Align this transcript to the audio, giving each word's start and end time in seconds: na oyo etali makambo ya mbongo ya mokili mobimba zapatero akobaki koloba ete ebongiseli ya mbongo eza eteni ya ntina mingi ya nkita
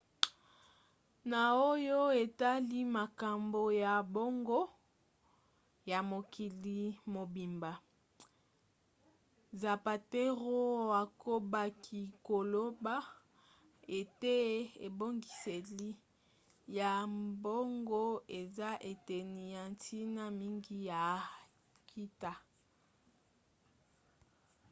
na 1.29 1.41
oyo 1.71 1.99
etali 2.23 2.79
makambo 2.97 3.61
ya 3.83 3.93
mbongo 4.07 4.61
ya 5.89 5.99
mokili 6.09 6.79
mobimba 7.13 7.71
zapatero 9.61 10.57
akobaki 11.01 12.01
koloba 12.27 12.95
ete 13.99 14.35
ebongiseli 14.85 15.89
ya 16.77 16.91
mbongo 17.17 18.03
eza 18.39 18.69
eteni 18.91 19.43
ya 19.55 19.63
ntina 19.73 20.23
mingi 20.39 20.77
ya 20.89 21.03
nkita 21.25 22.33